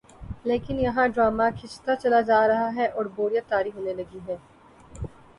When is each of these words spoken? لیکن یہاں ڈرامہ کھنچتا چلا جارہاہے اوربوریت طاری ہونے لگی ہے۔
لیکن 0.45 0.79
یہاں 0.79 1.07
ڈرامہ 1.07 1.43
کھنچتا 1.57 1.95
چلا 1.95 2.21
جارہاہے 2.29 2.85
اوربوریت 2.87 3.45
طاری 3.49 3.69
ہونے 3.75 3.93
لگی 3.93 4.19
ہے۔ 4.27 4.37